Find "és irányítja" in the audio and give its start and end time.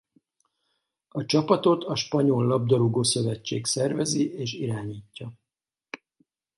4.33-5.33